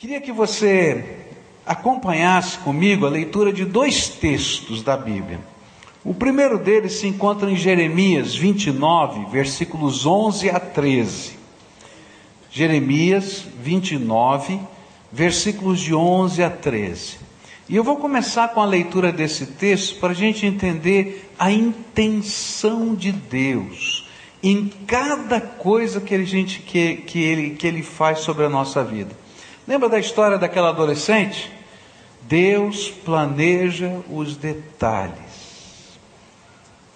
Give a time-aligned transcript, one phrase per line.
[0.00, 1.04] Queria que você
[1.66, 5.38] acompanhasse comigo a leitura de dois textos da Bíblia.
[6.02, 11.32] O primeiro deles se encontra em Jeremias 29, versículos 11 a 13.
[12.50, 14.58] Jeremias 29,
[15.12, 17.18] versículos de 11 a 13.
[17.68, 22.94] E eu vou começar com a leitura desse texto para a gente entender a intenção
[22.94, 24.08] de Deus
[24.42, 28.82] em cada coisa que, a gente, que, que, ele, que ele faz sobre a nossa
[28.82, 29.14] vida.
[29.70, 31.48] Lembra da história daquela adolescente?
[32.22, 35.14] Deus planeja os detalhes.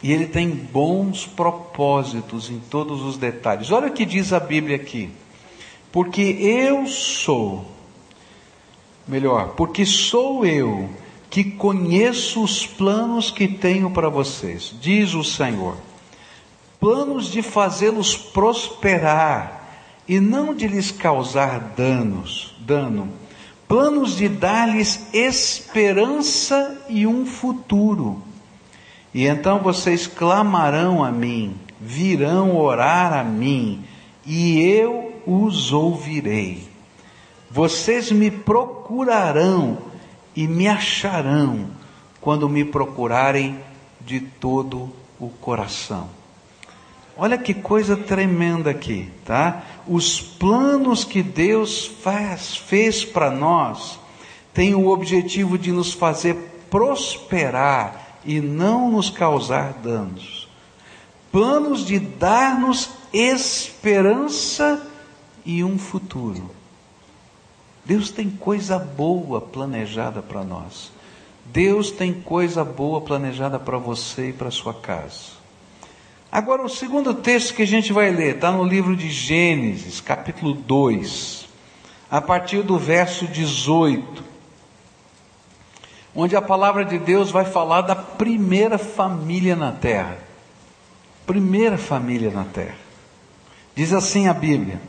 [0.03, 3.71] E Ele tem bons propósitos em todos os detalhes.
[3.71, 5.09] Olha o que diz a Bíblia aqui.
[5.93, 7.65] Porque eu sou,
[9.07, 10.91] melhor, porque sou eu
[11.31, 15.77] que conheço os planos que tenho para vocês, diz o Senhor.
[16.81, 19.65] Planos de fazê-los prosperar
[20.09, 23.09] e não de lhes causar danos, dano.
[23.69, 28.23] Planos de dar-lhes esperança e um futuro.
[29.13, 33.85] E então vocês clamarão a mim, virão orar a mim,
[34.27, 36.69] e eu os ouvirei.
[37.51, 39.79] Vocês me procurarão
[40.35, 41.69] e me acharão
[42.21, 43.59] quando me procurarem
[44.01, 46.09] de todo o coração.
[47.17, 49.63] Olha que coisa tremenda aqui, tá?
[49.87, 54.01] Os planos que Deus faz, fez para nós
[54.53, 60.49] têm o objetivo de nos fazer prosperar e não nos causar danos.
[61.31, 64.85] Planos de dar-nos esperança
[65.45, 66.51] e um futuro.
[67.85, 70.91] Deus tem coisa boa planejada para nós.
[71.47, 75.34] Deus tem coisa boa planejada para você e para sua casa.
[76.35, 80.53] Agora, o segundo texto que a gente vai ler está no livro de Gênesis, capítulo
[80.53, 81.47] 2,
[82.11, 84.25] a partir do verso 18,
[86.13, 90.19] onde a palavra de Deus vai falar da primeira família na terra.
[91.25, 92.79] Primeira família na terra.
[93.77, 94.81] Diz assim a Bíblia.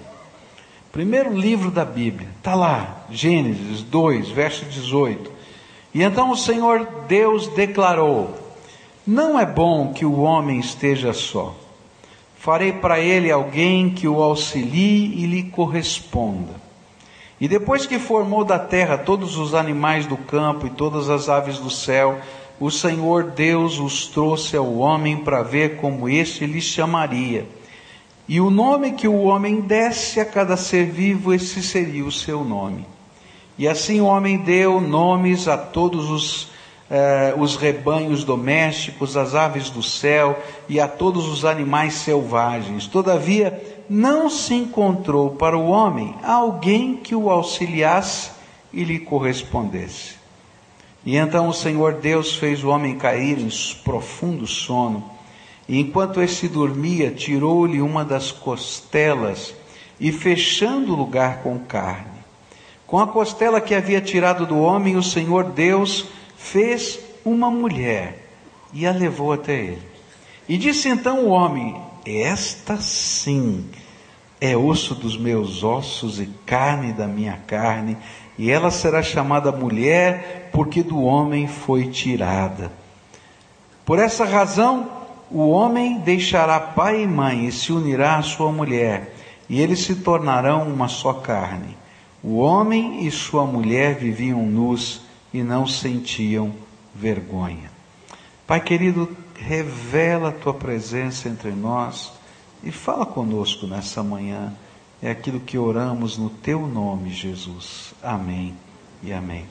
[0.91, 5.31] Primeiro livro da Bíblia, está lá, Gênesis 2, verso 18.
[5.93, 8.44] E então o Senhor Deus declarou:
[9.05, 11.55] não é bom que o homem esteja só.
[12.37, 16.53] Farei para ele alguém que o auxilie e lhe corresponda.
[17.39, 21.59] E depois que formou da terra todos os animais do campo e todas as aves
[21.59, 22.19] do céu,
[22.59, 27.45] o Senhor Deus os trouxe ao homem para ver como este lhe chamaria.
[28.27, 32.43] E o nome que o homem desse a cada ser vivo, esse seria o seu
[32.43, 32.85] nome.
[33.57, 36.54] E assim o homem deu nomes a todos os
[36.89, 42.85] eh, os rebanhos domésticos, as aves do céu e a todos os animais selvagens.
[42.87, 48.31] Todavia, não se encontrou para o homem alguém que o auxiliasse
[48.71, 50.15] e lhe correspondesse.
[51.05, 53.49] E então o Senhor Deus fez o homem cair em
[53.83, 55.11] profundo sono,
[55.67, 59.53] e enquanto este dormia, tirou-lhe uma das costelas
[59.99, 62.15] e fechando o lugar com carne.
[62.85, 66.05] Com a costela que havia tirado do homem, o Senhor Deus
[66.45, 68.29] fez uma mulher
[68.71, 69.81] e a levou até ele.
[70.47, 71.75] E disse então o homem:
[72.05, 73.65] Esta sim
[74.39, 77.97] é osso dos meus ossos e carne da minha carne,
[78.37, 82.71] e ela será chamada mulher, porque do homem foi tirada.
[83.83, 84.89] Por essa razão,
[85.31, 89.15] o homem deixará pai e mãe e se unirá à sua mulher,
[89.49, 91.75] e eles se tornarão uma só carne.
[92.23, 95.04] O homem e sua mulher viviam nus
[95.35, 96.55] e não sentiam
[96.95, 97.69] vergonha.
[98.47, 102.13] Pai querido, revela a tua presença entre nós
[102.63, 104.53] e fala conosco nessa manhã.
[105.01, 107.93] É aquilo que oramos no teu nome, Jesus.
[108.01, 108.55] Amém
[109.03, 109.45] e amém.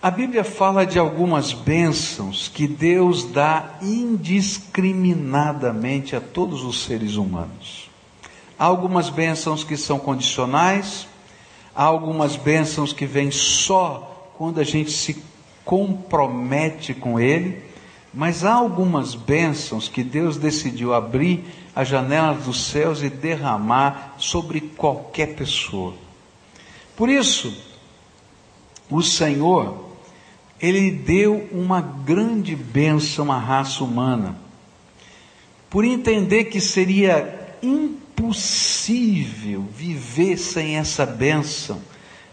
[0.00, 7.90] A Bíblia fala de algumas bênçãos que Deus dá indiscriminadamente a todos os seres humanos.
[8.58, 11.06] Há algumas bênçãos que são condicionais,
[11.74, 15.22] há algumas bênçãos que vêm só quando a gente se
[15.64, 17.62] compromete com Ele,
[18.12, 21.44] mas há algumas bênçãos que Deus decidiu abrir
[21.74, 25.94] as janelas dos céus e derramar sobre qualquer pessoa.
[26.94, 27.56] Por isso,
[28.90, 29.88] o Senhor,
[30.60, 34.36] Ele deu uma grande bênção à raça humana,
[35.70, 41.80] por entender que seria impossível viver sem essa bênção.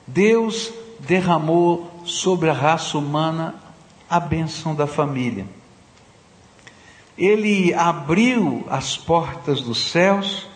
[0.05, 3.55] Deus derramou sobre a raça humana
[4.09, 5.45] a bênção da família.
[7.17, 10.47] Ele abriu as portas dos céus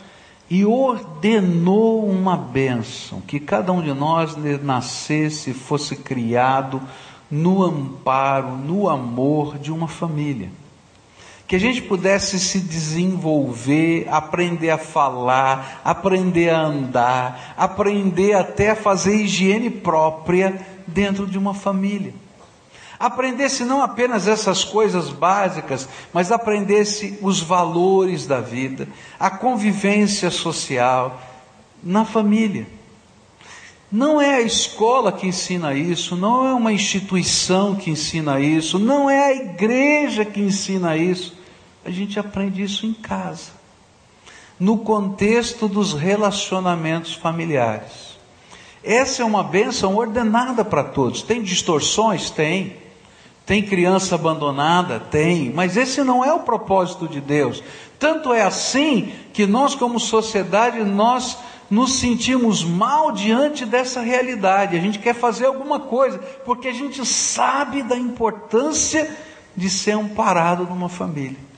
[0.50, 6.82] e ordenou uma bênção, que cada um de nós nascesse, fosse criado
[7.30, 10.52] no amparo, no amor de uma família.
[11.54, 18.76] Que a gente pudesse se desenvolver, aprender a falar, aprender a andar, aprender até a
[18.76, 22.12] fazer higiene própria dentro de uma família
[23.00, 28.88] aprendesse não apenas essas coisas básicas, mas aprendesse os valores da vida,
[29.20, 31.22] a convivência social
[31.84, 32.66] na família.
[33.92, 39.08] Não é a escola que ensina isso, não é uma instituição que ensina isso, não
[39.08, 41.43] é a igreja que ensina isso.
[41.86, 43.52] A gente aprende isso em casa,
[44.60, 48.18] no contexto dos relacionamentos familiares.
[48.84, 51.22] Essa é uma bênção ordenada para todos.
[51.22, 52.30] Tem distorções?
[52.30, 52.78] Tem.
[53.46, 55.00] Tem criança abandonada?
[55.00, 57.62] Tem, mas esse não é o propósito de Deus.
[58.00, 61.38] Tanto é assim que nós, como sociedade, nós
[61.70, 64.78] nos sentimos mal diante dessa realidade.
[64.78, 69.14] A gente quer fazer alguma coisa, porque a gente sabe da importância
[69.56, 71.53] de ser amparado numa família.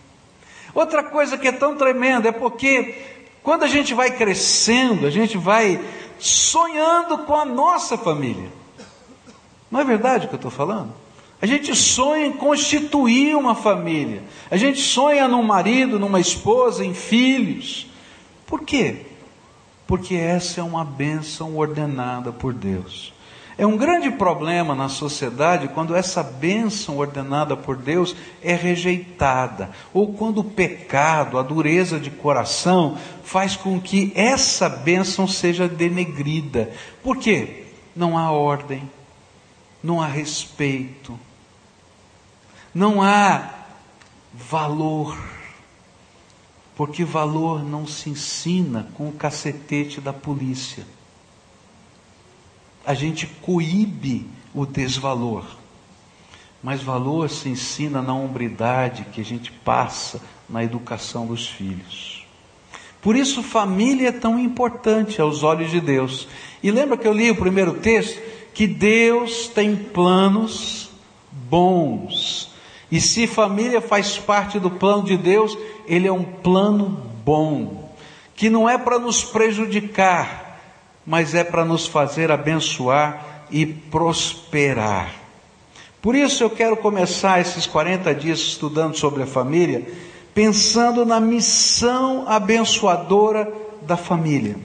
[0.75, 2.95] Outra coisa que é tão tremenda é porque
[3.41, 5.79] quando a gente vai crescendo, a gente vai
[6.19, 8.49] sonhando com a nossa família.
[9.71, 10.93] Não é verdade o que eu estou falando?
[11.41, 14.23] A gente sonha em constituir uma família.
[14.51, 17.87] A gente sonha num marido, numa esposa, em filhos.
[18.45, 19.05] Por quê?
[19.87, 23.13] Porque essa é uma bênção ordenada por Deus.
[23.57, 28.13] É um grande problema na sociedade quando essa bênção ordenada por Deus
[28.43, 35.25] é rejeitada, ou quando o pecado, a dureza de coração, faz com que essa bênção
[35.25, 36.69] seja denegrida.
[37.01, 37.63] Por quê?
[37.95, 38.89] Não há ordem,
[39.81, 41.17] não há respeito,
[42.73, 43.53] não há
[44.33, 45.17] valor,
[46.75, 50.85] porque valor não se ensina com o cacetete da polícia.
[52.85, 55.45] A gente coíbe o desvalor,
[56.61, 62.25] mas valor se ensina na hombridade que a gente passa na educação dos filhos.
[63.01, 66.27] Por isso, família é tão importante aos olhos de Deus.
[66.63, 68.19] E lembra que eu li o primeiro texto?
[68.53, 70.89] Que Deus tem planos
[71.31, 72.55] bons
[72.91, 77.93] e se família faz parte do plano de Deus, ele é um plano bom,
[78.35, 80.44] que não é para nos prejudicar,
[81.05, 85.13] mas é para nos fazer abençoar e prosperar.
[86.01, 89.87] Por isso eu quero começar esses 40 dias estudando sobre a família,
[90.33, 94.55] pensando na missão abençoadora da família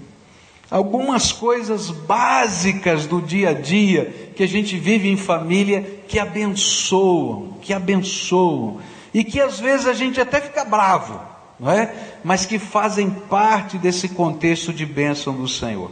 [0.71, 7.59] algumas coisas básicas do dia a dia que a gente vive em família que abençoam,
[7.61, 8.79] que abençoam
[9.13, 11.21] e que às vezes a gente até fica bravo,
[11.59, 11.93] não é?
[12.23, 15.91] Mas que fazem parte desse contexto de bênção do Senhor.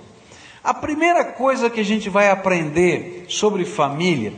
[0.68, 4.34] A primeira coisa que a gente vai aprender sobre família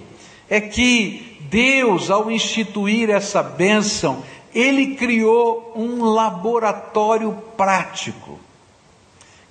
[0.49, 4.23] é que Deus, ao instituir essa bênção,
[4.55, 8.39] ele criou um laboratório prático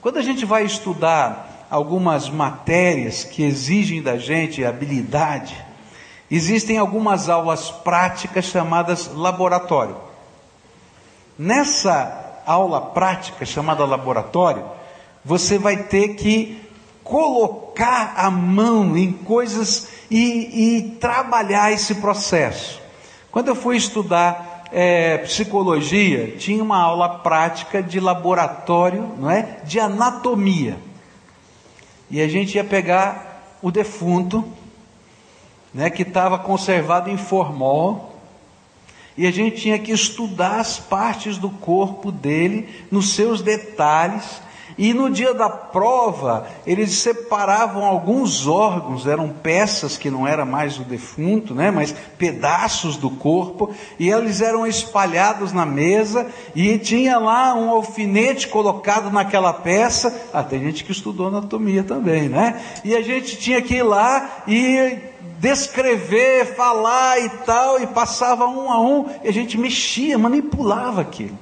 [0.02, 5.62] quando a gente vai estudar algumas matérias que exigem da gente habilidade,
[6.32, 9.98] existem algumas aulas práticas chamadas laboratório.
[11.38, 14.64] Nessa aula prática chamada laboratório,
[15.24, 16.69] você vai ter que
[17.10, 22.80] colocar a mão em coisas e, e trabalhar esse processo.
[23.32, 29.58] Quando eu fui estudar é, psicologia tinha uma aula prática de laboratório, não é?
[29.64, 30.78] De anatomia.
[32.12, 34.46] E a gente ia pegar o defunto,
[35.74, 38.16] né, que estava conservado em formol,
[39.18, 44.42] e a gente tinha que estudar as partes do corpo dele, nos seus detalhes,
[44.80, 50.80] e no dia da prova, eles separavam alguns órgãos, eram peças que não era mais
[50.80, 57.18] o defunto, né, mas pedaços do corpo, e eles eram espalhados na mesa, e tinha
[57.18, 60.16] lá um alfinete colocado naquela peça.
[60.32, 62.62] Ah, tem gente que estudou anatomia também, né?
[62.86, 64.98] E a gente tinha que ir lá e
[65.40, 71.38] descrever, falar e tal, e passava um a um, e a gente mexia, manipulava aquilo.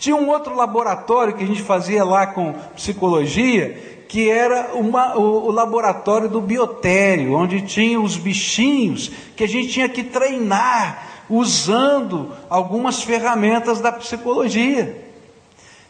[0.00, 5.48] Tinha um outro laboratório que a gente fazia lá com psicologia, que era uma, o,
[5.48, 12.32] o, laboratório do biotério, onde tinha os bichinhos que a gente tinha que treinar usando
[12.48, 15.04] algumas ferramentas da psicologia.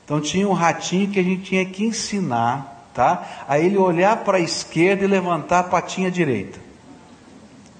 [0.04, 3.44] Então tinha um ratinho que a gente tinha que ensinar, tá?
[3.46, 6.58] A ele olhar para a esquerda e levantar a patinha direita.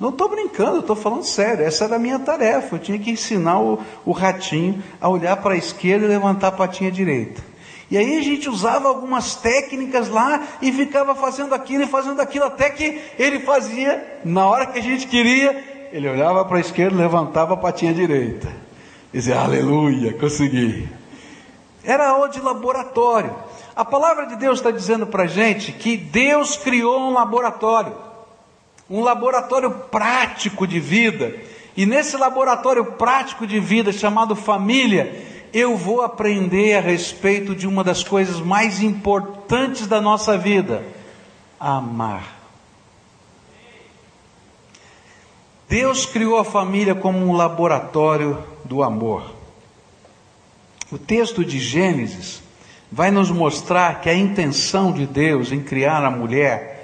[0.00, 1.62] Não estou brincando, estou falando sério.
[1.62, 2.76] Essa era a minha tarefa.
[2.76, 6.52] Eu tinha que ensinar o, o ratinho a olhar para a esquerda e levantar a
[6.52, 7.42] patinha direita.
[7.90, 12.44] E aí a gente usava algumas técnicas lá e ficava fazendo aquilo e fazendo aquilo
[12.46, 15.88] até que ele fazia na hora que a gente queria.
[15.92, 18.48] Ele olhava para a esquerda, levantava a patinha direita.
[19.12, 20.88] Dizia, aleluia, consegui.
[21.84, 23.34] Era aula de laboratório.
[23.74, 27.92] A palavra de Deus está dizendo para a gente que Deus criou um laboratório,
[28.90, 31.36] um laboratório prático de vida.
[31.76, 37.84] E nesse laboratório prático de vida chamado família, eu vou aprender a respeito de uma
[37.84, 40.84] das coisas mais importantes da nossa vida:
[41.58, 42.40] amar.
[45.68, 49.32] Deus criou a família como um laboratório do amor.
[50.90, 52.42] O texto de Gênesis
[52.90, 56.79] vai nos mostrar que a intenção de Deus em criar a mulher,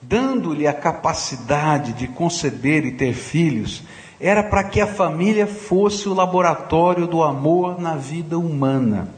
[0.00, 3.82] dando-lhe a capacidade de conceber e ter filhos,
[4.20, 9.14] era para que a família fosse o laboratório do amor na vida humana.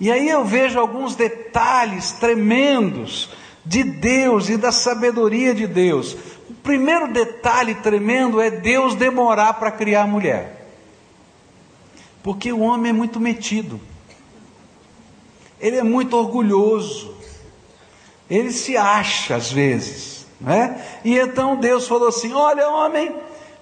[0.00, 3.30] E aí eu vejo alguns detalhes tremendos
[3.64, 6.16] de Deus e da sabedoria de Deus.
[6.50, 10.68] O primeiro detalhe tremendo é Deus demorar para criar a mulher.
[12.22, 13.80] Porque o homem é muito metido.
[15.60, 17.14] Ele é muito orgulhoso.
[18.30, 20.80] Ele se acha às vezes, né?
[21.04, 23.14] E então Deus falou assim: "Olha, homem,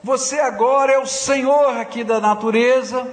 [0.02, 3.06] você agora é o Senhor aqui da natureza,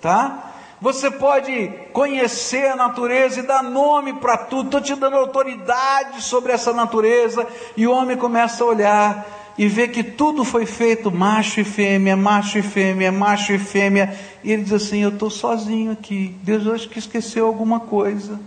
[0.00, 0.50] tá?
[0.80, 4.66] Você pode conhecer a natureza e dar nome para tudo.
[4.66, 7.46] Estou te dando autoridade sobre essa natureza.
[7.76, 12.16] E o homem começa a olhar e ver que tudo foi feito macho e fêmea,
[12.16, 14.18] macho e fêmea, macho e fêmea.
[14.42, 16.34] E ele diz assim: Eu estou sozinho aqui.
[16.42, 18.40] Deus acho que esqueceu alguma coisa.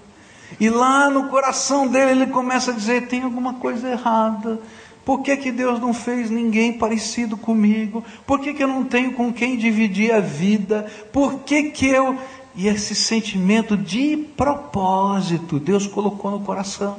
[0.60, 4.60] E lá no coração dele ele começa a dizer: Tem alguma coisa errada.
[5.06, 8.04] Por que, que Deus não fez ninguém parecido comigo?
[8.26, 10.88] Por que, que eu não tenho com quem dividir a vida?
[11.12, 12.18] Por que, que eu.
[12.56, 16.98] E esse sentimento de propósito Deus colocou no coração.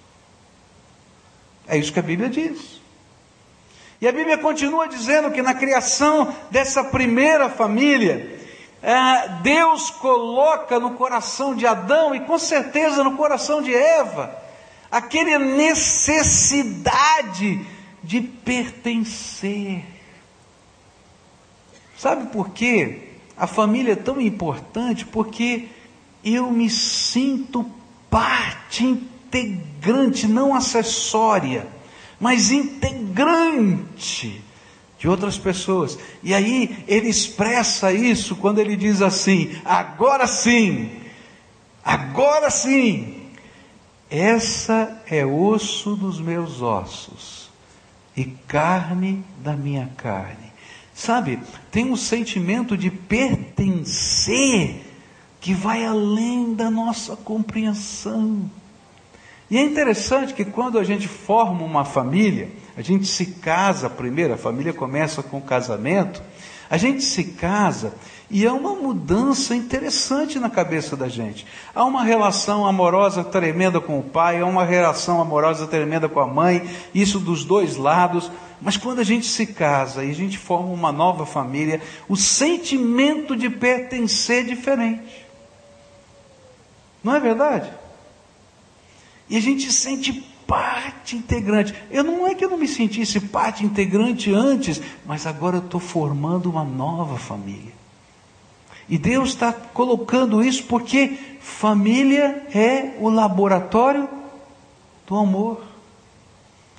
[1.66, 2.81] É isso que a Bíblia diz.
[4.02, 8.36] E a Bíblia continua dizendo que na criação dessa primeira família,
[8.82, 14.36] é, Deus coloca no coração de Adão e com certeza no coração de Eva,
[14.90, 16.84] aquela necessidade
[18.02, 19.84] de pertencer.
[21.96, 23.10] Sabe por quê?
[23.36, 25.68] A família é tão importante porque
[26.24, 27.64] eu me sinto
[28.10, 31.68] parte integrante, não acessória
[32.22, 34.40] mas integrante
[34.96, 35.98] de outras pessoas.
[36.22, 40.88] E aí ele expressa isso quando ele diz assim: agora sim,
[41.84, 43.26] agora sim,
[44.08, 47.50] essa é osso dos meus ossos
[48.16, 50.52] e carne da minha carne.
[50.94, 51.40] Sabe,
[51.72, 54.80] tem um sentimento de pertencer
[55.40, 58.48] que vai além da nossa compreensão.
[59.52, 64.32] E é interessante que quando a gente forma uma família, a gente se casa primeiro,
[64.32, 66.22] a família começa com o casamento,
[66.70, 67.92] A gente se casa
[68.30, 71.46] e é uma mudança interessante na cabeça da gente.
[71.74, 76.26] Há uma relação amorosa tremenda com o pai, há uma relação amorosa tremenda com a
[76.26, 78.32] mãe, isso dos dois lados.
[78.58, 83.36] Mas quando a gente se casa e a gente forma uma nova família, o sentimento
[83.36, 85.26] de pertencer é diferente.
[87.04, 87.81] Não é verdade?
[89.28, 90.12] E a gente sente
[90.46, 91.74] parte integrante.
[91.90, 95.80] Eu não é que eu não me sentisse parte integrante antes, mas agora eu estou
[95.80, 97.72] formando uma nova família.
[98.88, 104.08] E Deus está colocando isso porque família é o laboratório
[105.06, 105.62] do amor.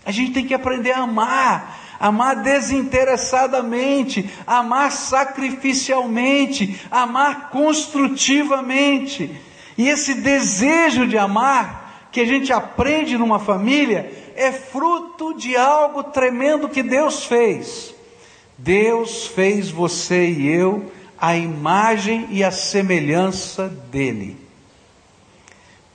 [0.06, 9.32] A gente tem que aprender a amar, amar desinteressadamente, amar sacrificialmente, amar construtivamente.
[9.78, 11.83] E esse desejo de amar
[12.14, 17.94] que a gente aprende numa família é fruto de algo tremendo que Deus fez.
[18.56, 24.38] Deus fez você e eu a imagem e a semelhança dele.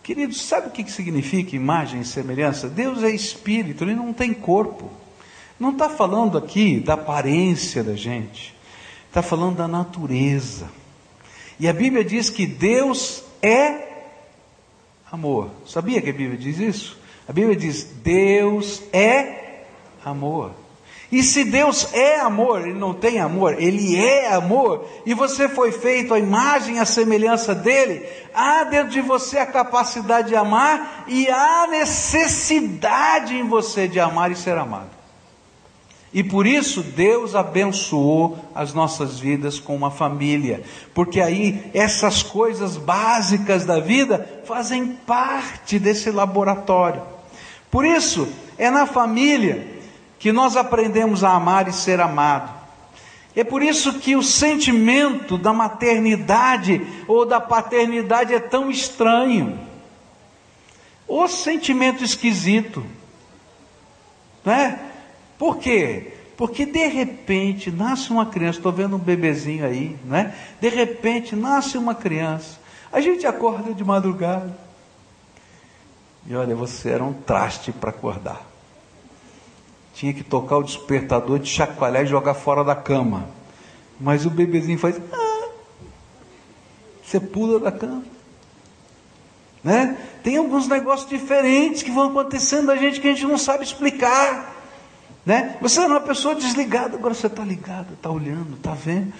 [0.02, 2.68] Queridos, sabe o que significa imagem e semelhança?
[2.68, 4.90] Deus é espírito, ele não tem corpo.
[5.60, 8.56] Não está falando aqui da aparência da gente,
[9.06, 10.68] está falando da natureza.
[11.60, 13.88] E a Bíblia diz que Deus é
[15.10, 15.50] amor.
[15.66, 16.98] Sabia que a Bíblia diz isso?
[17.28, 19.64] A Bíblia diz: Deus é
[20.04, 20.52] amor.
[21.10, 25.72] E se Deus é amor, Ele não tem amor, Ele é amor, e você foi
[25.72, 31.06] feito à imagem e à semelhança dEle, há dentro de você a capacidade de amar
[31.08, 34.97] e há necessidade em você de amar e ser amado.
[36.12, 40.62] E por isso Deus abençoou as nossas vidas com uma família,
[40.94, 47.02] porque aí essas coisas básicas da vida fazem parte desse laboratório.
[47.70, 49.66] Por isso, é na família
[50.18, 52.56] que nós aprendemos a amar e ser amado.
[53.36, 59.60] É por isso que o sentimento da maternidade ou da paternidade é tão estranho.
[61.06, 62.84] O sentimento esquisito.
[64.44, 64.87] Né?
[65.38, 66.12] Por quê?
[66.36, 70.34] Porque de repente nasce uma criança, estou vendo um bebezinho aí, né?
[70.60, 72.58] De repente nasce uma criança.
[72.92, 74.56] A gente acorda de madrugada.
[76.26, 78.48] E olha, você era um traste para acordar
[79.98, 83.28] tinha que tocar o despertador de chacoalhar e jogar fora da cama.
[83.98, 84.96] Mas o bebezinho faz.
[85.12, 85.48] Ah,
[87.02, 88.04] você pula da cama.
[89.64, 89.98] Né?
[90.22, 94.54] Tem alguns negócios diferentes que vão acontecendo da gente que a gente não sabe explicar.
[95.28, 95.58] Né?
[95.60, 99.12] Você é uma pessoa desligada, agora você está ligado, está olhando, está vendo.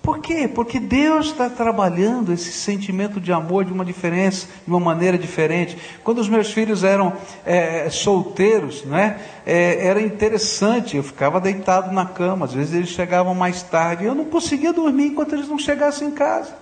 [0.00, 0.48] Por quê?
[0.48, 5.76] Porque Deus está trabalhando esse sentimento de amor de uma diferença, de uma maneira diferente.
[6.02, 7.12] Quando os meus filhos eram
[7.44, 13.34] é, solteiros, né, é, era interessante, eu ficava deitado na cama, às vezes eles chegavam
[13.34, 16.56] mais tarde, eu não conseguia dormir enquanto eles não chegassem em casa.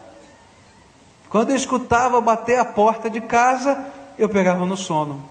[1.31, 3.79] Quando eu escutava bater a porta de casa,
[4.19, 5.31] eu pegava no sono.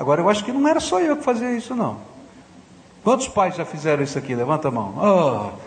[0.00, 1.98] Agora eu acho que não era só eu que fazia isso, não.
[3.04, 4.34] Quantos pais já fizeram isso aqui?
[4.34, 4.94] Levanta a mão.
[4.96, 5.58] Oh.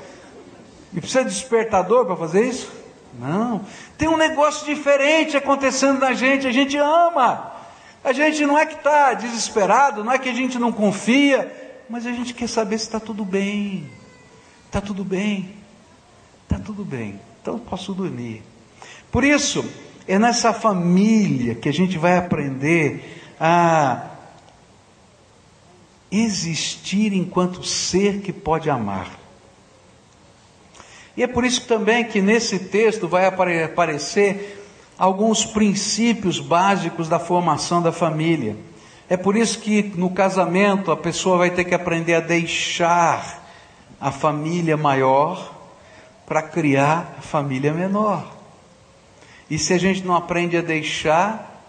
[0.91, 2.73] E precisa de despertador para fazer isso?
[3.19, 3.61] Não.
[3.95, 7.53] Tem um negócio diferente acontecendo na gente, a gente ama.
[8.03, 12.07] A gente não é que está desesperado, não é que a gente não confia, mas
[12.07, 13.87] a gente quer saber se está tudo bem.
[14.65, 15.53] Está tudo bem.
[16.41, 17.19] Está tudo bem.
[17.39, 18.41] Então posso dormir.
[19.11, 19.63] Por isso,
[20.07, 24.09] é nessa família que a gente vai aprender a
[26.21, 29.19] existir enquanto ser que pode amar.
[31.15, 34.63] E é por isso também que nesse texto vai aparecer
[34.97, 38.55] alguns princípios básicos da formação da família.
[39.09, 43.43] É por isso que no casamento a pessoa vai ter que aprender a deixar
[43.99, 45.53] a família maior
[46.25, 48.25] para criar a família menor.
[49.49, 51.63] E se a gente não aprende a deixar,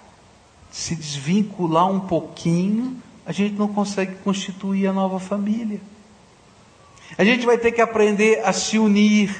[0.70, 5.80] se desvincular um pouquinho, a gente não consegue constituir a nova família.
[7.16, 9.34] A gente vai ter que aprender a se unir,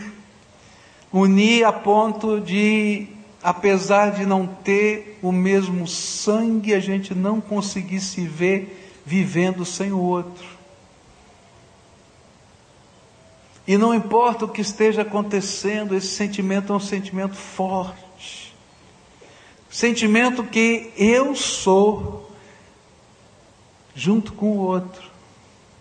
[1.13, 3.09] unir a ponto de,
[3.43, 9.93] apesar de não ter o mesmo sangue, a gente não conseguir se ver vivendo sem
[9.93, 10.55] o outro.
[13.67, 18.55] E não importa o que esteja acontecendo, esse sentimento é um sentimento forte.
[19.71, 22.24] Sentimento que eu sou
[23.95, 25.11] junto com o outro.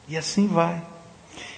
[0.07, 0.81] E assim vai.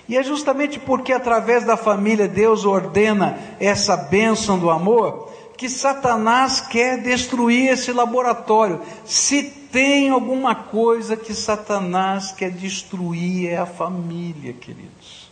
[0.08, 6.62] E é justamente porque através da família Deus ordena essa bênção do amor que Satanás
[6.62, 8.82] quer destruir esse laboratório.
[9.06, 15.30] Se tem alguma coisa que Satanás quer destruir é a família, queridos.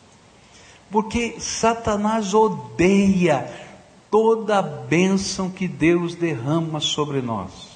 [0.90, 3.52] Porque Satanás odeia
[4.10, 7.73] toda a bênção que Deus derrama sobre nós.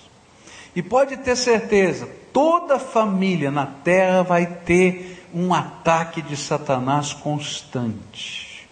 [0.78, 8.70] E pode ter certeza, toda família na terra vai ter um ataque de Satanás constante.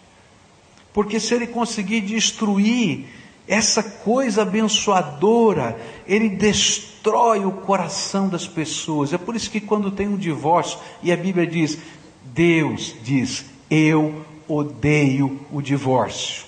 [0.93, 3.07] Porque se ele conseguir destruir
[3.47, 9.11] essa coisa abençoadora, ele destrói o coração das pessoas.
[9.11, 11.79] É por isso que quando tem um divórcio, e a Bíblia diz,
[12.23, 16.45] Deus diz, eu odeio o divórcio.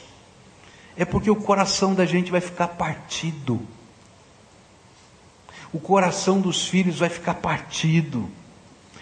[0.95, 3.59] É porque o coração da gente vai ficar partido.
[5.73, 8.29] O coração dos filhos vai ficar partido.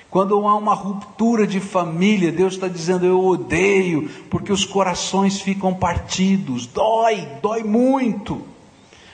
[0.09, 5.73] Quando há uma ruptura de família, Deus está dizendo: Eu odeio, porque os corações ficam
[5.73, 8.41] partidos, dói, dói muito.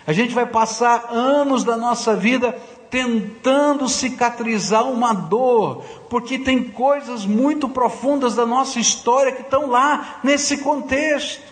[0.06, 2.56] A gente vai passar anos da nossa vida
[2.90, 10.20] tentando cicatrizar uma dor, porque tem coisas muito profundas da nossa história que estão lá
[10.24, 11.51] nesse contexto.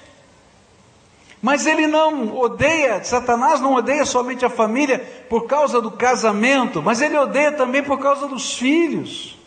[1.41, 4.99] Mas ele não odeia, Satanás não odeia somente a família
[5.29, 9.37] por causa do casamento, mas ele odeia também por causa dos filhos.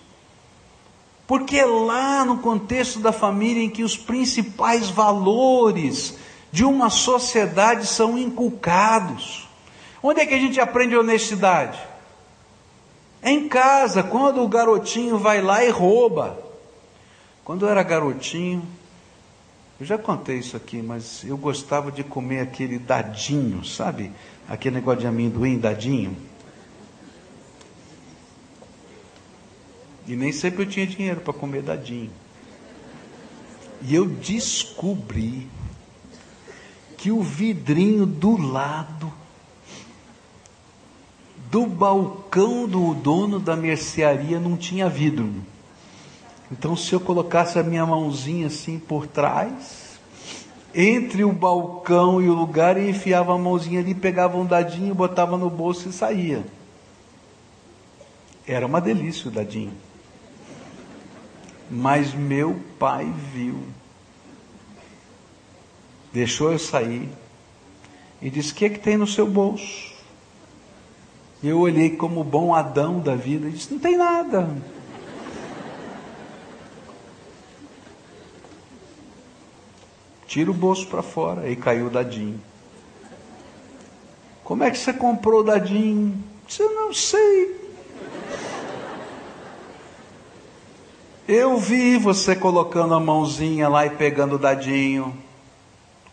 [1.26, 6.16] Porque é lá no contexto da família em que os principais valores
[6.50, 9.48] de uma sociedade são inculcados.
[10.02, 11.78] Onde é que a gente aprende honestidade?
[13.22, 16.38] É em casa, quando o garotinho vai lá e rouba.
[17.44, 18.66] Quando eu era garotinho,
[19.80, 24.12] eu já contei isso aqui, mas eu gostava de comer aquele dadinho, sabe?
[24.48, 26.16] Aquele negócio de amendoim, dadinho.
[30.06, 32.11] E nem sempre eu tinha dinheiro para comer dadinho.
[33.82, 35.48] E eu descobri
[36.96, 39.12] que o vidrinho do lado
[41.50, 45.35] do balcão do dono da mercearia não tinha vidro.
[46.52, 49.98] Então, se eu colocasse a minha mãozinha assim por trás,
[50.74, 55.38] entre o balcão e o lugar, e enfiava a mãozinha ali, pegava um dadinho, botava
[55.38, 56.44] no bolso e saía.
[58.46, 59.72] Era uma delícia o dadinho.
[61.70, 63.58] Mas meu pai viu,
[66.12, 67.08] deixou eu sair
[68.20, 69.90] e disse: O que, é que tem no seu bolso?
[71.42, 74.50] Eu olhei como bom Adão da vida e disse: Não tem nada.
[80.33, 81.42] Tira o bolso para fora.
[81.42, 82.40] Aí caiu o dadinho.
[84.42, 86.14] Como é que você comprou o dadinho?
[86.59, 87.55] Eu não sei.
[91.29, 95.14] Eu vi você colocando a mãozinha lá e pegando o dadinho.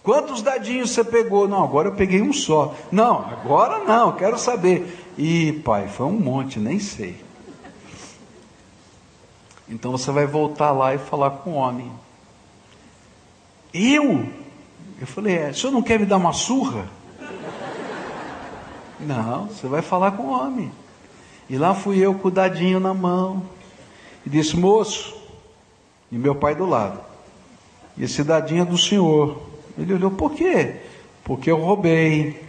[0.04, 1.48] Quantos dadinhos você pegou?
[1.48, 2.76] Não, agora eu peguei um só.
[2.92, 5.02] Não, agora não, quero saber.
[5.18, 7.16] Ih, pai, foi um monte, nem sei.
[9.70, 11.90] Então você vai voltar lá e falar com o homem.
[13.74, 14.26] Eu?
[15.00, 16.88] Eu falei, é, o senhor não quer me dar uma surra?
[19.00, 20.72] Não, você vai falar com o homem.
[21.50, 23.44] E lá fui eu com o dadinho na mão.
[24.26, 25.16] E disse, moço,
[26.12, 27.00] e meu pai do lado.
[27.98, 29.42] E esse dadinho é do senhor.
[29.78, 30.78] Ele olhou, por quê?
[31.24, 32.42] Porque eu roubei.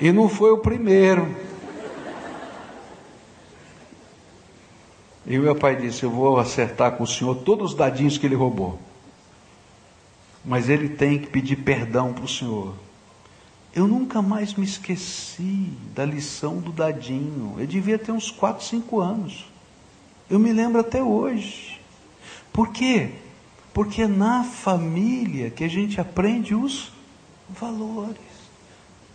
[0.00, 1.34] E não foi o primeiro.
[5.26, 8.36] E meu pai disse: Eu vou acertar com o senhor todos os dadinhos que ele
[8.36, 8.78] roubou.
[10.46, 12.72] Mas ele tem que pedir perdão para o senhor.
[13.74, 17.56] Eu nunca mais me esqueci da lição do dadinho.
[17.58, 19.44] Eu devia ter uns 4, 5 anos.
[20.30, 21.80] Eu me lembro até hoje.
[22.52, 23.10] Por quê?
[23.74, 26.90] Porque é na família que a gente aprende os
[27.50, 28.16] valores.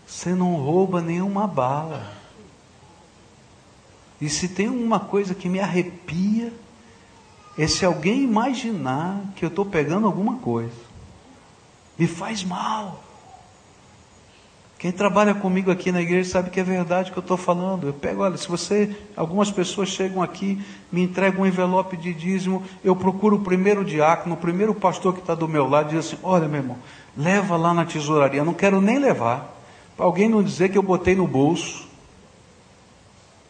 [0.05, 2.13] Você não rouba nenhuma bala.
[4.19, 6.53] E se tem uma coisa que me arrepia,
[7.57, 10.90] é se alguém imaginar que eu estou pegando alguma coisa.
[12.01, 12.99] Me faz mal.
[14.79, 17.85] Quem trabalha comigo aqui na igreja sabe que é verdade que eu estou falando.
[17.85, 20.59] Eu pego, olha, se você, algumas pessoas chegam aqui,
[20.91, 25.19] me entregam um envelope de dízimo, eu procuro o primeiro diácono, o primeiro pastor que
[25.19, 26.77] está do meu lado, diz assim: olha, meu irmão,
[27.15, 28.41] leva lá na tesouraria.
[28.41, 29.55] Eu não quero nem levar,
[29.95, 31.87] para alguém não dizer que eu botei no bolso.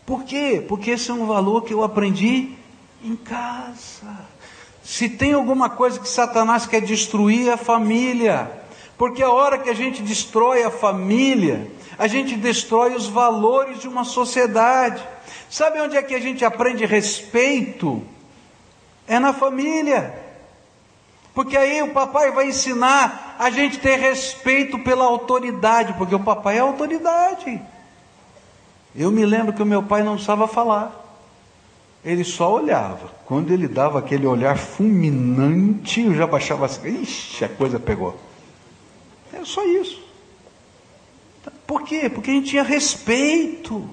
[0.06, 0.62] Por quê?
[0.68, 2.58] Porque esse é um valor que eu aprendi
[3.02, 4.14] em casa.
[4.84, 8.52] Se tem alguma coisa que Satanás quer destruir, é a família.
[8.98, 13.88] Porque a hora que a gente destrói a família, a gente destrói os valores de
[13.88, 15.04] uma sociedade.
[15.50, 18.02] Sabe onde é que a gente aprende respeito?
[19.08, 20.20] É na família.
[21.34, 26.58] Porque aí o papai vai ensinar a gente ter respeito pela autoridade, porque o papai
[26.58, 27.62] é autoridade.
[28.96, 31.01] Eu me lembro que o meu pai não precisava falar.
[32.04, 33.12] Ele só olhava.
[33.26, 38.18] Quando ele dava aquele olhar fulminante, eu já baixava assim, ixi, a coisa pegou.
[39.32, 40.02] É só isso.
[41.66, 42.10] Por quê?
[42.10, 43.88] Porque a gente tinha respeito.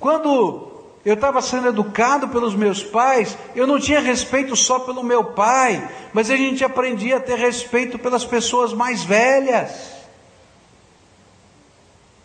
[0.00, 0.72] Quando
[1.04, 5.86] eu estava sendo educado pelos meus pais, eu não tinha respeito só pelo meu pai,
[6.12, 10.03] mas a gente aprendia a ter respeito pelas pessoas mais velhas.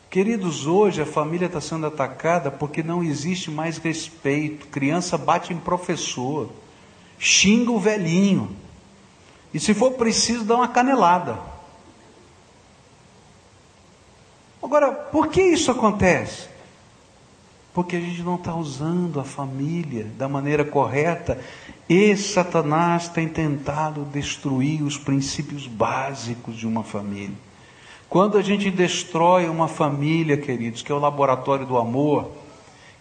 [0.10, 4.66] Queridos, hoje a família está sendo atacada porque não existe mais respeito.
[4.68, 6.50] Criança bate em professor,
[7.20, 8.50] xinga o velhinho,
[9.54, 11.40] e se for preciso, dá uma canelada.
[14.62, 16.48] Agora, por que isso acontece?
[17.74, 21.40] Porque a gente não está usando a família da maneira correta
[21.88, 27.49] e Satanás tem tentado destruir os princípios básicos de uma família.
[28.10, 32.32] Quando a gente destrói uma família, queridos, que é o laboratório do amor,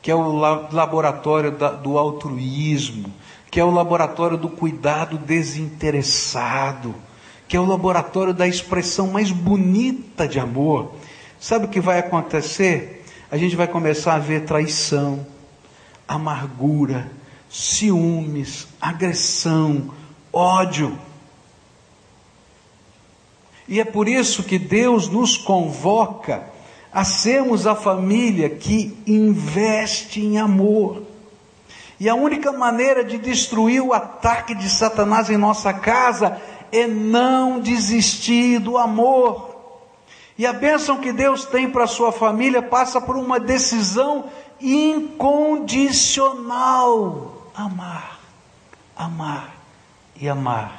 [0.03, 0.33] que é o
[0.71, 1.51] laboratório
[1.83, 3.11] do altruísmo,
[3.51, 6.94] que é o laboratório do cuidado desinteressado,
[7.49, 10.92] que é o laboratório da expressão mais bonita de amor,
[11.40, 13.03] sabe o que vai acontecer?
[13.31, 15.27] A gente vai começar a ver traição,
[16.07, 17.11] amargura,
[17.49, 19.90] ciúmes, agressão,
[20.31, 20.99] ódio.
[23.68, 26.42] E é por isso que Deus nos convoca
[26.90, 31.02] a sermos a família que investe em amor.
[32.00, 36.40] E a única maneira de destruir o ataque de Satanás em nossa casa
[36.72, 39.54] é não desistir do amor.
[40.38, 44.26] E a bênção que Deus tem para a sua família passa por uma decisão
[44.61, 48.20] incondicional: amar,
[48.96, 49.54] amar
[50.20, 50.78] e amar.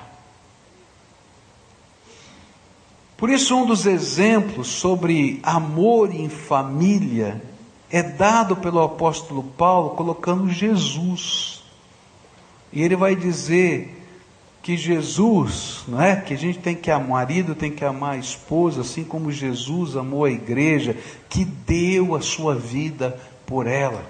[3.19, 7.43] Por isso, um dos exemplos sobre amor em família
[7.91, 11.61] é dado pelo apóstolo Paulo colocando Jesus.
[12.71, 14.07] E ele vai dizer
[14.63, 16.15] que Jesus, não é?
[16.15, 19.33] Que a gente tem que amar, o marido tem que amar a esposa, assim como
[19.33, 20.95] Jesus amou a igreja,
[21.27, 24.05] que deu a sua vida por ela.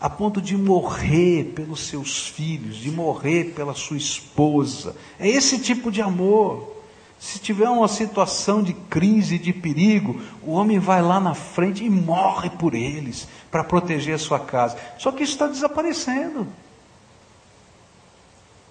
[0.00, 4.96] A ponto de morrer pelos seus filhos, de morrer pela sua esposa.
[5.16, 6.75] É esse tipo de amor.
[7.18, 11.90] Se tiver uma situação de crise, de perigo, o homem vai lá na frente e
[11.90, 14.76] morre por eles, para proteger a sua casa.
[14.98, 16.46] Só que isso está desaparecendo.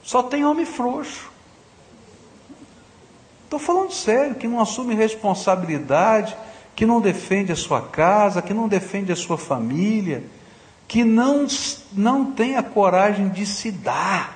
[0.04, 1.32] Só tem homem frouxo.
[3.46, 6.36] Estou falando sério, que não assume responsabilidade,
[6.76, 10.24] que não defende a sua casa, que não defende a sua família,
[10.88, 11.48] que não,
[11.94, 14.35] não tem a coragem de se dar.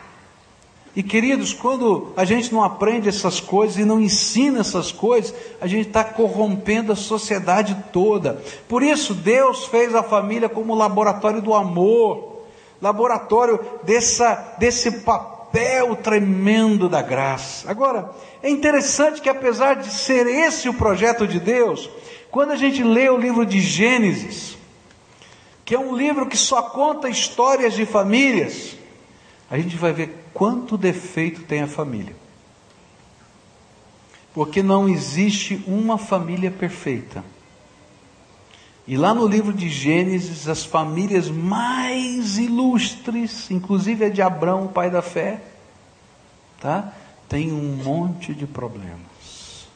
[0.99, 5.65] E queridos, quando a gente não aprende essas coisas e não ensina essas coisas, a
[5.65, 8.43] gente está corrompendo a sociedade toda.
[8.67, 12.41] Por isso, Deus fez a família como laboratório do amor,
[12.81, 17.71] laboratório dessa, desse papel tremendo da graça.
[17.71, 18.11] Agora,
[18.43, 21.89] é interessante que, apesar de ser esse o projeto de Deus,
[22.29, 24.57] quando a gente lê o livro de Gênesis,
[25.63, 28.75] que é um livro que só conta histórias de famílias,
[29.49, 32.15] a gente vai ver quanto defeito tem a família.
[34.33, 37.23] Porque não existe uma família perfeita.
[38.87, 44.69] E lá no livro de Gênesis, as famílias mais ilustres, inclusive a de Abraão, o
[44.69, 45.41] pai da fé,
[46.59, 46.93] tá?
[47.27, 49.67] Tem um monte de problemas.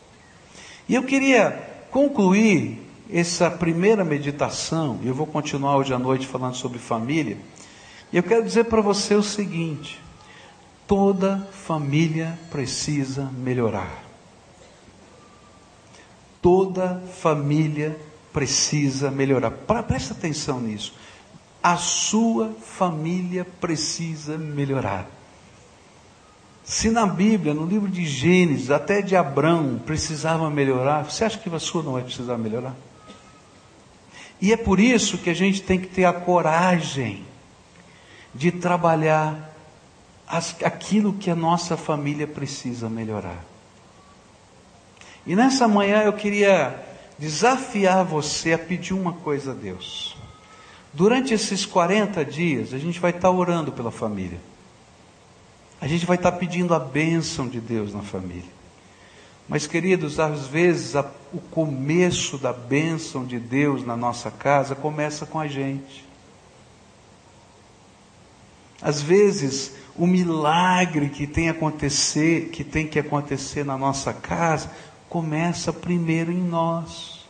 [0.89, 2.79] E eu queria concluir
[3.11, 7.37] essa primeira meditação, eu vou continuar hoje à noite falando sobre família.
[8.11, 10.01] E eu quero dizer para você o seguinte:
[10.87, 14.03] Toda família precisa melhorar.
[16.41, 17.97] Toda família
[18.33, 19.51] precisa melhorar.
[19.51, 20.93] Presta atenção nisso.
[21.61, 25.07] A sua família precisa melhorar.
[26.65, 31.53] Se na Bíblia, no livro de Gênesis, até de Abraão precisava melhorar, você acha que
[31.53, 32.75] a sua não vai precisar melhorar?
[34.41, 37.25] E é por isso que a gente tem que ter a coragem
[38.33, 39.52] de trabalhar
[40.27, 43.43] aquilo que a nossa família precisa melhorar.
[45.25, 46.83] E nessa manhã eu queria
[47.17, 50.17] desafiar você a pedir uma coisa a Deus.
[50.91, 54.39] Durante esses 40 dias, a gente vai estar orando pela família.
[55.79, 58.51] A gente vai estar pedindo a bênção de Deus na família.
[59.47, 65.25] Mas, queridos, às vezes a, o começo da bênção de Deus na nossa casa começa
[65.25, 66.05] com a gente.
[68.81, 74.71] Às vezes, o milagre que tem acontecer, que tem que acontecer na nossa casa,
[75.09, 77.25] começa primeiro em nós.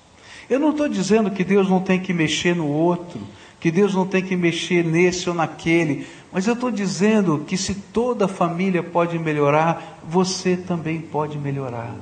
[0.50, 3.20] Eu não estou dizendo que Deus não tem que mexer no outro,
[3.60, 7.76] que Deus não tem que mexer nesse ou naquele, mas eu estou dizendo que se
[7.76, 11.96] toda a família pode melhorar, você também pode melhorar.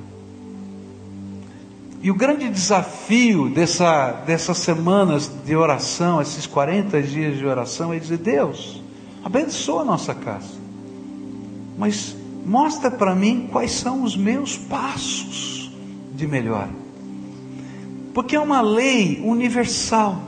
[2.02, 7.98] E o grande desafio dessa, dessas semanas de oração, esses 40 dias de oração, é
[7.98, 8.81] dizer: Deus,
[9.24, 10.54] abençoa a nossa casa,
[11.78, 15.70] mas mostra para mim quais são os meus passos
[16.14, 16.70] de melhora.
[18.12, 20.20] Porque é uma lei universal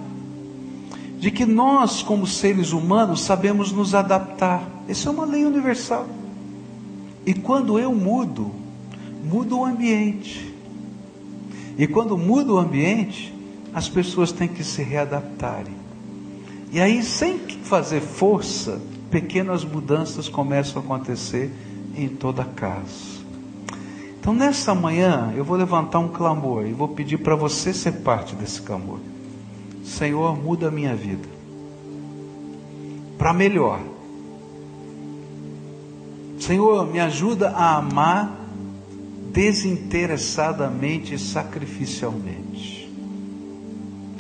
[1.19, 4.63] de que nós, como seres humanos, sabemos nos adaptar.
[4.89, 6.07] Essa é uma lei universal.
[7.27, 8.51] E quando eu mudo,
[9.25, 10.55] muda o ambiente.
[11.79, 13.35] E quando muda o ambiente,
[13.73, 15.84] as pessoas têm que se readaptarem.
[16.75, 21.49] E aí, sem fazer força, pequenas mudanças começam a acontecer
[21.97, 23.23] em toda a casa.
[24.19, 28.35] Então, nessa manhã, eu vou levantar um clamor e vou pedir para você ser parte
[28.35, 28.99] desse clamor.
[29.85, 31.29] Senhor, muda a minha vida
[33.17, 33.79] para melhor.
[36.41, 38.37] Senhor, me ajuda a amar
[39.33, 42.44] desinteressadamente e sacrificialmente.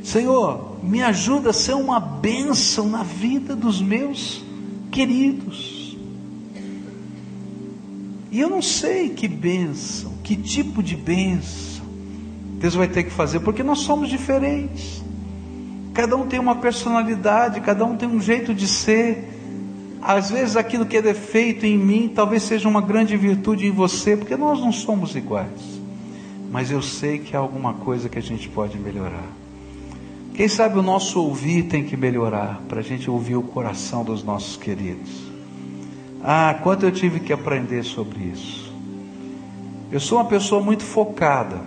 [0.04, 4.44] Senhor, me ajuda a ser uma bênção na vida dos meus
[4.92, 5.96] queridos.
[8.30, 11.64] E eu não sei que bênção, que tipo de bênção
[12.58, 15.02] Deus vai ter que fazer, porque nós somos diferentes.
[15.94, 19.30] Cada um tem uma personalidade, cada um tem um jeito de ser.
[20.02, 24.16] Às vezes aquilo que é defeito em mim talvez seja uma grande virtude em você,
[24.16, 25.80] porque nós não somos iguais.
[26.50, 29.43] Mas eu sei que há alguma coisa que a gente pode melhorar.
[30.34, 34.24] Quem sabe o nosso ouvir tem que melhorar, para a gente ouvir o coração dos
[34.24, 35.08] nossos queridos.
[36.20, 38.74] Ah, quanto eu tive que aprender sobre isso.
[39.92, 41.60] Eu sou uma pessoa muito focada.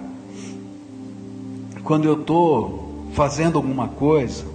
[1.82, 4.46] Quando eu estou fazendo alguma coisa,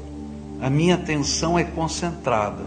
[0.61, 2.67] a minha atenção é concentrada.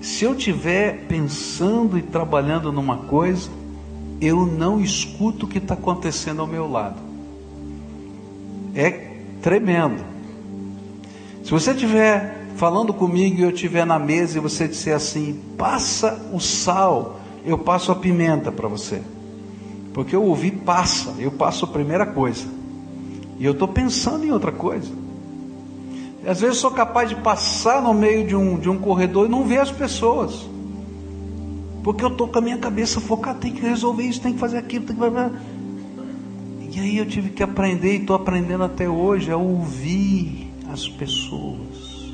[0.00, 3.50] Se eu estiver pensando e trabalhando numa coisa,
[4.20, 7.02] eu não escuto o que está acontecendo ao meu lado.
[8.72, 9.13] É
[9.44, 10.02] tremendo.
[11.44, 16.30] Se você estiver falando comigo e eu estiver na mesa e você disser assim, passa
[16.32, 19.02] o sal, eu passo a pimenta para você.
[19.92, 22.46] Porque eu ouvi passa, eu passo a primeira coisa.
[23.38, 24.90] E eu estou pensando em outra coisa.
[26.26, 29.44] Às vezes sou capaz de passar no meio de um, de um corredor e não
[29.44, 30.48] ver as pessoas.
[31.82, 34.56] Porque eu estou com a minha cabeça focada, tem que resolver isso, tem que fazer
[34.56, 35.32] aquilo, tem que fazer.
[36.74, 42.10] E aí eu tive que aprender, e estou aprendendo até hoje, a ouvir as pessoas,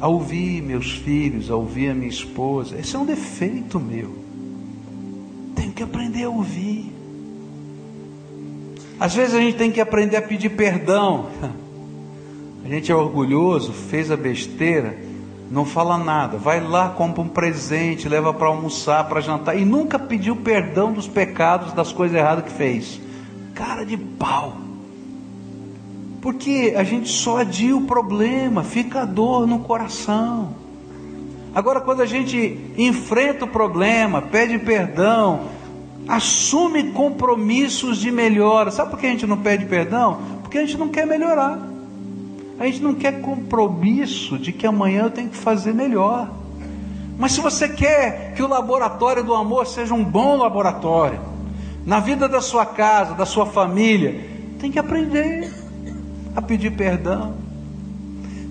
[0.00, 2.78] a ouvir meus filhos, a ouvir a minha esposa.
[2.78, 4.16] Esse é um defeito meu.
[5.54, 6.90] Tenho que aprender a ouvir.
[8.98, 11.26] Às vezes a gente tem que aprender a pedir perdão.
[12.62, 14.96] A gente é orgulhoso, fez a besteira,
[15.50, 16.36] não fala nada.
[16.36, 21.08] Vai lá, compra um presente, leva para almoçar, para jantar e nunca pediu perdão dos
[21.08, 23.00] pecados, das coisas erradas que fez.
[23.60, 24.56] Cara de pau.
[26.22, 30.54] Porque a gente só adia o problema, fica a dor no coração.
[31.54, 35.42] Agora, quando a gente enfrenta o problema, pede perdão,
[36.08, 38.70] assume compromissos de melhora.
[38.70, 40.22] Sabe por que a gente não pede perdão?
[40.40, 41.58] Porque a gente não quer melhorar.
[42.58, 46.30] A gente não quer compromisso de que amanhã eu tenho que fazer melhor.
[47.18, 51.29] Mas se você quer que o laboratório do amor seja um bom laboratório,
[51.90, 54.24] na vida da sua casa, da sua família,
[54.60, 55.52] tem que aprender
[56.36, 57.34] a pedir perdão.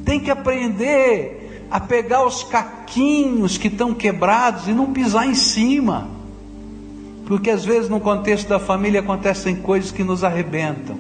[0.04, 6.10] Tem que aprender a pegar os caquinhos que estão quebrados e não pisar em cima.
[7.28, 10.98] Porque às vezes no contexto da família acontecem coisas que nos arrebentam.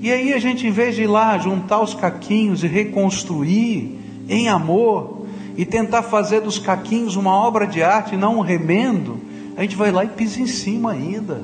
[0.00, 4.48] E aí a gente, em vez de ir lá juntar os caquinhos e reconstruir em
[4.48, 9.25] amor, e tentar fazer dos caquinhos uma obra de arte não um remendo,
[9.56, 11.42] a gente vai lá e pisa em cima ainda.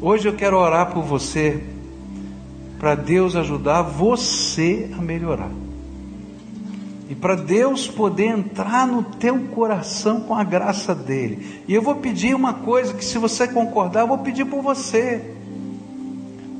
[0.00, 1.62] Hoje eu quero orar por você,
[2.78, 5.50] para Deus ajudar você a melhorar.
[7.08, 11.62] E para Deus poder entrar no teu coração com a graça dele.
[11.66, 15.34] E eu vou pedir uma coisa que se você concordar, eu vou pedir por você.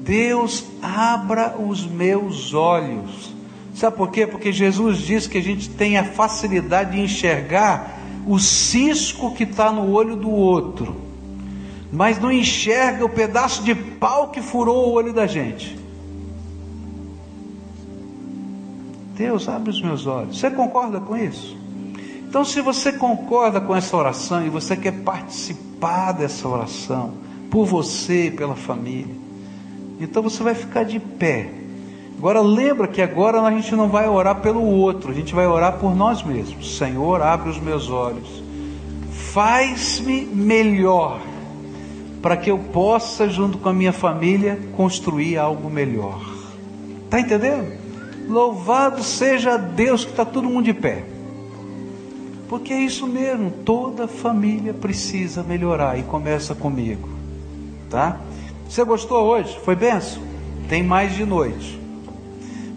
[0.02, 3.32] Deus abra os meus olhos.
[3.74, 4.26] Sabe por quê?
[4.26, 9.72] Porque Jesus diz que a gente tem a facilidade de enxergar o cisco que está
[9.72, 10.96] no olho do outro,
[11.92, 15.78] mas não enxerga o pedaço de pau que furou o olho da gente.
[19.14, 20.38] Deus, abre os meus olhos.
[20.38, 21.56] Você concorda com isso?
[22.28, 27.12] Então, se você concorda com essa oração e você quer participar dessa oração,
[27.50, 29.14] por você e pela família.
[29.98, 31.52] Então você vai ficar de pé.
[32.20, 35.78] Agora lembra que agora a gente não vai orar pelo outro, a gente vai orar
[35.78, 36.76] por nós mesmos.
[36.76, 38.44] Senhor, abre os meus olhos.
[39.32, 41.18] Faz-me melhor
[42.20, 46.20] para que eu possa, junto com a minha família, construir algo melhor.
[47.06, 47.72] Está entendendo?
[48.28, 51.02] Louvado seja Deus que está todo mundo de pé.
[52.50, 57.08] Porque é isso mesmo, toda família precisa melhorar e começa comigo.
[57.88, 58.20] Tá?
[58.68, 59.58] Você gostou hoje?
[59.64, 60.22] Foi benção?
[60.68, 61.79] Tem mais de noite.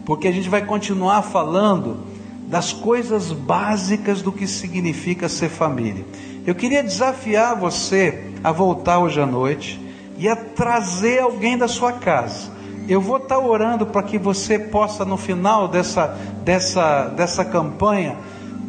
[0.05, 1.99] Porque a gente vai continuar falando
[2.47, 6.05] das coisas básicas do que significa ser família.
[6.45, 9.79] Eu queria desafiar você a voltar hoje à noite
[10.17, 12.51] e a trazer alguém da sua casa.
[12.87, 16.07] Eu vou estar orando para que você possa, no final dessa,
[16.43, 18.17] dessa, dessa campanha,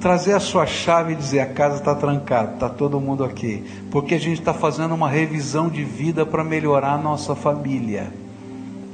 [0.01, 3.65] trazer a sua chave e dizer: a casa está trancada, está todo mundo aqui.
[3.91, 8.13] Porque a gente está fazendo uma revisão de vida para melhorar a nossa família.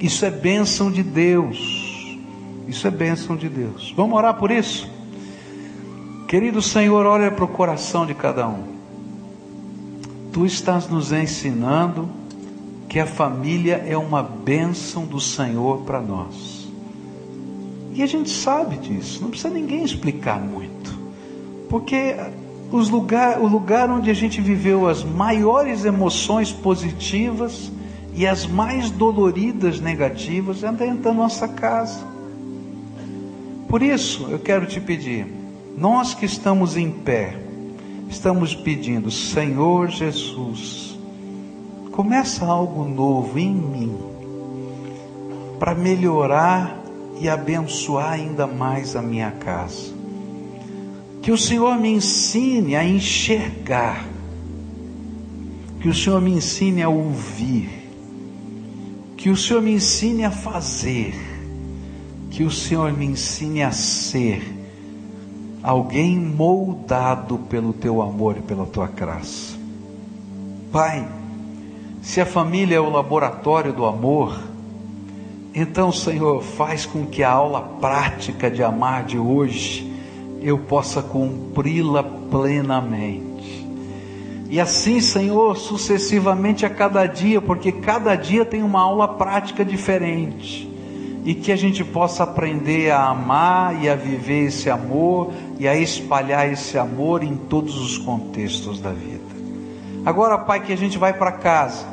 [0.00, 1.79] Isso é bênção de Deus.
[2.70, 3.92] Isso é bênção de Deus.
[3.96, 4.88] Vamos orar por isso?
[6.28, 8.62] Querido Senhor, olha para o coração de cada um.
[10.32, 12.08] Tu estás nos ensinando
[12.88, 16.68] que a família é uma bênção do Senhor para nós.
[17.92, 20.96] E a gente sabe disso, não precisa ninguém explicar muito.
[21.68, 22.14] Porque
[22.70, 27.72] os lugar, o lugar onde a gente viveu as maiores emoções positivas
[28.14, 32.09] e as mais doloridas negativas é dentro da nossa casa.
[33.70, 35.24] Por isso, eu quero te pedir,
[35.78, 37.38] nós que estamos em pé,
[38.08, 40.98] estamos pedindo, Senhor Jesus,
[41.92, 43.96] começa algo novo em mim,
[45.60, 46.82] para melhorar
[47.20, 49.94] e abençoar ainda mais a minha casa.
[51.22, 54.04] Que o Senhor me ensine a enxergar,
[55.80, 57.70] que o Senhor me ensine a ouvir,
[59.16, 61.29] que o Senhor me ensine a fazer,
[62.30, 64.40] que o Senhor me ensine a ser
[65.62, 69.58] alguém moldado pelo teu amor e pela tua graça.
[70.70, 71.06] Pai,
[72.00, 74.40] se a família é o laboratório do amor,
[75.52, 79.92] então, Senhor, faz com que a aula prática de amar de hoje
[80.40, 83.66] eu possa cumpri-la plenamente.
[84.48, 90.69] E assim, Senhor, sucessivamente a cada dia, porque cada dia tem uma aula prática diferente
[91.24, 95.76] e que a gente possa aprender a amar e a viver esse amor e a
[95.76, 99.20] espalhar esse amor em todos os contextos da vida.
[100.04, 101.84] Agora, Pai, que a gente vai para casa,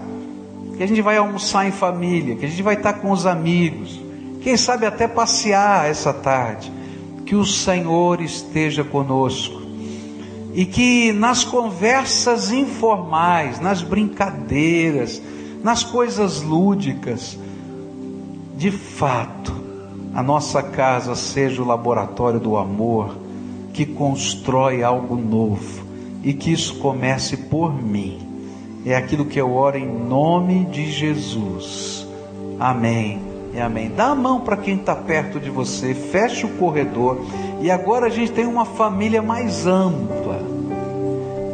[0.77, 3.99] que a gente vai almoçar em família, que a gente vai estar com os amigos,
[4.41, 6.71] quem sabe até passear essa tarde,
[7.25, 9.61] que o Senhor esteja conosco
[10.53, 15.21] e que nas conversas informais, nas brincadeiras,
[15.61, 17.37] nas coisas lúdicas,
[18.57, 19.53] de fato,
[20.15, 23.15] a nossa casa seja o laboratório do amor
[23.71, 25.85] que constrói algo novo
[26.23, 28.19] e que isso comece por mim.
[28.83, 32.07] É aquilo que eu oro em nome de Jesus.
[32.59, 33.21] Amém
[33.53, 33.91] e amém.
[33.95, 37.21] Dá a mão para quem está perto de você, fecha o corredor
[37.61, 40.41] e agora a gente tem uma família mais ampla,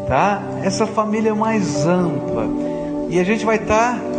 [0.08, 0.42] tá?
[0.64, 2.48] Essa família mais ampla
[3.10, 4.13] e a gente vai estar tá